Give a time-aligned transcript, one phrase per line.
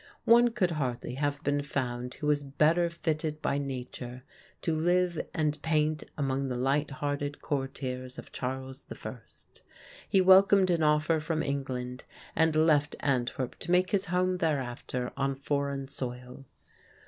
[0.25, 4.23] One could hardly have been found who was better fitted by nature
[4.63, 9.17] to live and paint among the light hearted courtiers of Charles I.
[10.09, 15.35] He welcomed an offer from England, and left Antwerp to make his home thereafter on
[15.35, 16.45] foreign soil.